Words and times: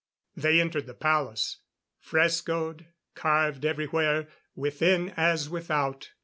They 0.35 0.59
entered 0.59 0.87
the 0.87 0.95
palace. 0.95 1.57
Frescoed; 1.99 2.87
carved 3.13 3.63
everywhere, 3.63 4.27
within 4.55 5.11
as 5.15 5.47
without. 5.47 6.09